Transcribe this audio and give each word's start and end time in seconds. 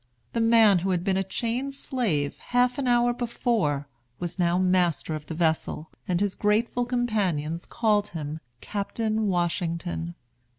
The 0.33 0.41
man 0.41 0.79
who 0.79 0.89
had 0.89 1.03
been 1.03 1.15
a 1.15 1.23
chained 1.23 1.75
slave 1.75 2.35
half 2.39 2.79
an 2.79 2.87
hour 2.87 3.13
before 3.13 3.87
was 4.17 4.39
now 4.39 4.57
master 4.57 5.13
of 5.13 5.27
the 5.27 5.35
vessel, 5.35 5.91
and 6.07 6.19
his 6.19 6.33
grateful 6.33 6.85
companions 6.87 7.67
called 7.67 8.07
him 8.07 8.39
Captain 8.61 9.27
Washington. 9.27 10.15